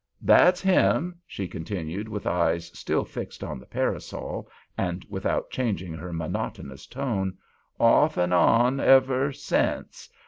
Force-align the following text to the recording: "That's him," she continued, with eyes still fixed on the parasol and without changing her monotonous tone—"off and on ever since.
"That's 0.23 0.61
him," 0.61 1.19
she 1.27 1.47
continued, 1.47 2.09
with 2.09 2.25
eyes 2.25 2.75
still 2.75 3.05
fixed 3.05 3.43
on 3.43 3.59
the 3.59 3.67
parasol 3.67 4.49
and 4.75 5.05
without 5.11 5.51
changing 5.51 5.93
her 5.93 6.11
monotonous 6.11 6.87
tone—"off 6.87 8.17
and 8.17 8.33
on 8.33 8.79
ever 8.79 9.31
since. 9.31 10.09